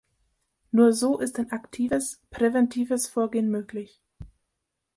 [0.71, 4.01] Nur so ist ein aktives, präventives Vorgehen möglich.